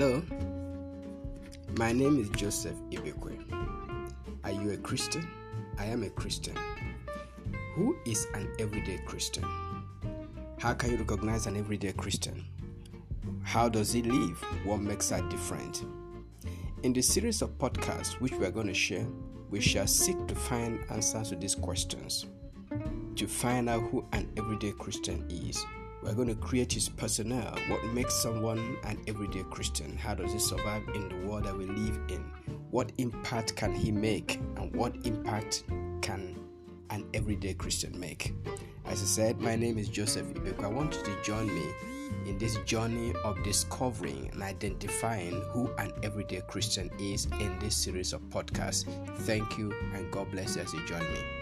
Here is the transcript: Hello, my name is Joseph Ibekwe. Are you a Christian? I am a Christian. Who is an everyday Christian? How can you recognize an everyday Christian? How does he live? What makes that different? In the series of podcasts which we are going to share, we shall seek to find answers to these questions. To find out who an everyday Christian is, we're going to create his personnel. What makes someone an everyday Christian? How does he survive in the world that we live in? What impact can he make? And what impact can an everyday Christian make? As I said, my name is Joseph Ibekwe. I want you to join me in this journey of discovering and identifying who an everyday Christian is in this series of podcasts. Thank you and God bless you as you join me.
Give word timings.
Hello, 0.00 0.22
my 1.76 1.92
name 1.92 2.18
is 2.18 2.30
Joseph 2.30 2.74
Ibekwe. 2.88 3.36
Are 4.44 4.50
you 4.50 4.70
a 4.70 4.78
Christian? 4.78 5.28
I 5.78 5.84
am 5.84 6.04
a 6.04 6.08
Christian. 6.08 6.56
Who 7.74 7.98
is 8.06 8.26
an 8.32 8.50
everyday 8.58 8.96
Christian? 9.04 9.44
How 10.58 10.72
can 10.72 10.92
you 10.92 10.96
recognize 10.96 11.46
an 11.46 11.58
everyday 11.58 11.92
Christian? 11.92 12.46
How 13.42 13.68
does 13.68 13.92
he 13.92 14.00
live? 14.00 14.42
What 14.64 14.80
makes 14.80 15.10
that 15.10 15.28
different? 15.28 15.84
In 16.82 16.94
the 16.94 17.02
series 17.02 17.42
of 17.42 17.58
podcasts 17.58 18.18
which 18.22 18.32
we 18.32 18.46
are 18.46 18.50
going 18.50 18.68
to 18.68 18.72
share, 18.72 19.06
we 19.50 19.60
shall 19.60 19.86
seek 19.86 20.16
to 20.28 20.34
find 20.34 20.82
answers 20.88 21.28
to 21.28 21.36
these 21.36 21.54
questions. 21.54 22.24
To 23.16 23.26
find 23.26 23.68
out 23.68 23.82
who 23.90 24.06
an 24.14 24.32
everyday 24.38 24.72
Christian 24.72 25.26
is, 25.28 25.62
we're 26.02 26.14
going 26.14 26.28
to 26.28 26.34
create 26.34 26.72
his 26.72 26.88
personnel. 26.88 27.54
What 27.68 27.84
makes 27.86 28.14
someone 28.14 28.76
an 28.84 28.98
everyday 29.06 29.42
Christian? 29.50 29.96
How 29.96 30.14
does 30.14 30.32
he 30.32 30.38
survive 30.38 30.82
in 30.94 31.08
the 31.08 31.28
world 31.28 31.44
that 31.44 31.56
we 31.56 31.66
live 31.66 31.98
in? 32.08 32.24
What 32.70 32.92
impact 32.98 33.56
can 33.56 33.74
he 33.74 33.92
make? 33.92 34.40
And 34.56 34.74
what 34.74 34.94
impact 35.04 35.64
can 36.00 36.38
an 36.90 37.06
everyday 37.14 37.54
Christian 37.54 37.98
make? 37.98 38.34
As 38.86 39.02
I 39.02 39.06
said, 39.06 39.40
my 39.40 39.56
name 39.56 39.78
is 39.78 39.88
Joseph 39.88 40.26
Ibekwe. 40.26 40.64
I 40.64 40.68
want 40.68 40.94
you 40.94 41.02
to 41.02 41.22
join 41.22 41.46
me 41.54 41.64
in 42.26 42.38
this 42.38 42.56
journey 42.64 43.12
of 43.24 43.42
discovering 43.44 44.30
and 44.32 44.42
identifying 44.42 45.40
who 45.52 45.70
an 45.78 45.92
everyday 46.02 46.40
Christian 46.48 46.90
is 46.98 47.26
in 47.38 47.58
this 47.58 47.76
series 47.76 48.12
of 48.12 48.20
podcasts. 48.30 48.86
Thank 49.20 49.58
you 49.58 49.72
and 49.94 50.10
God 50.10 50.30
bless 50.30 50.56
you 50.56 50.62
as 50.62 50.72
you 50.72 50.84
join 50.86 51.02
me. 51.12 51.39